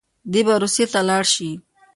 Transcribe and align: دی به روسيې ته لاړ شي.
دی 0.31 0.41
به 0.47 0.53
روسيې 0.61 0.85
ته 0.93 0.99
لاړ 1.09 1.23
شي. 1.33 1.49